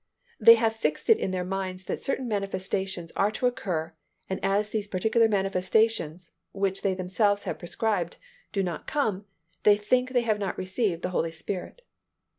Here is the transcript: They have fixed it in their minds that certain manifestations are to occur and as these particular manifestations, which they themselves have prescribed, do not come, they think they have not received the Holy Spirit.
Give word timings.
They 0.39 0.55
have 0.55 0.75
fixed 0.75 1.11
it 1.11 1.19
in 1.19 1.29
their 1.29 1.43
minds 1.43 1.83
that 1.85 2.01
certain 2.01 2.27
manifestations 2.27 3.11
are 3.11 3.29
to 3.33 3.45
occur 3.45 3.93
and 4.27 4.39
as 4.43 4.71
these 4.71 4.87
particular 4.87 5.27
manifestations, 5.27 6.31
which 6.53 6.81
they 6.81 6.95
themselves 6.95 7.43
have 7.43 7.59
prescribed, 7.59 8.17
do 8.51 8.63
not 8.63 8.87
come, 8.87 9.25
they 9.61 9.77
think 9.77 10.09
they 10.09 10.21
have 10.21 10.39
not 10.39 10.57
received 10.57 11.03
the 11.03 11.11
Holy 11.11 11.31
Spirit. 11.31 11.83